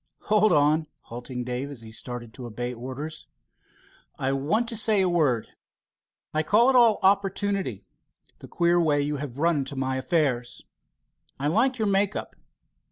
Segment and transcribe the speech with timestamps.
[0.33, 3.27] Hold on," halting Dave, as he started to obey orders.
[4.17, 5.49] "I want to say a word.
[6.33, 7.85] I call it all opportunity,
[8.39, 10.63] the queer way you have run into my affairs.
[11.39, 12.35] I like your make up.